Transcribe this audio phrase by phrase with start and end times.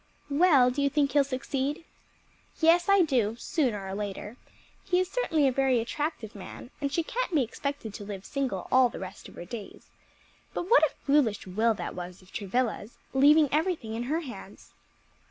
[0.31, 1.85] "Well, do you think he'll succeed?"
[2.59, 4.35] "Yes, I do; sooner or later.
[4.83, 8.67] He is certainly a very attractive man, and she can't be expected to live single
[8.71, 9.91] all the rest of her days.
[10.55, 14.73] But what a foolish will that was of Travilla's leaving everything in her hands!"